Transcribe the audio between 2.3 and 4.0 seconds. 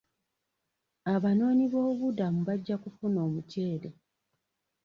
bajja kufuna omuceere.